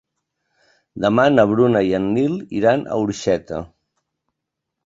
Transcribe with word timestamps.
Demà 1.03 1.25
na 1.33 1.45
Bruna 1.51 1.83
i 1.89 1.93
en 1.99 2.07
Nil 2.15 2.39
iran 2.63 2.89
a 2.89 2.99
Orxeta. 3.05 3.61